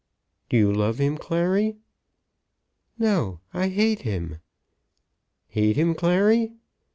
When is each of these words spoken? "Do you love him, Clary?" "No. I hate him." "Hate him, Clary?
"Do 0.49 0.57
you 0.57 0.73
love 0.73 0.97
him, 0.97 1.15
Clary?" 1.15 1.77
"No. 2.97 3.39
I 3.53 3.67
hate 3.67 3.99
him." 4.01 4.39
"Hate 5.49 5.75
him, 5.75 5.93
Clary? 5.93 6.53